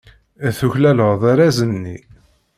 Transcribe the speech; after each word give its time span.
Tuklaleḍ 0.57 1.21
arraz-nni. 1.31 1.97